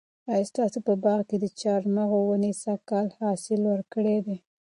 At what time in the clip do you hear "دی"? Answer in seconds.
4.25-4.37